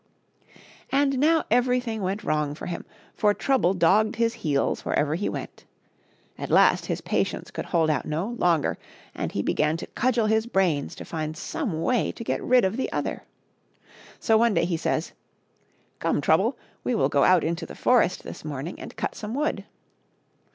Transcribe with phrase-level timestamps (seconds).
[0.91, 5.63] And now everything went wrong with him, for Trouble dogged his heels wherever he went.
[6.39, 8.79] At last his patience could hold out no longer,
[9.13, 12.77] and he began to cudgel his brains to find some way to get rid of
[12.77, 13.21] the other.
[14.19, 15.11] So one day he says,"
[15.99, 19.65] Come, Trouble, we will go out into the forest this morning and cut some wood."